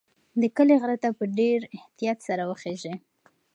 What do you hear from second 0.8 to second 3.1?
غره ته په ډېر احتیاط سره وخیژئ.